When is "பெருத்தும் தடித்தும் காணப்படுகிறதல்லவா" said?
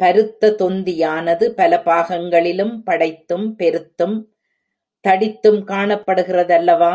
3.58-6.94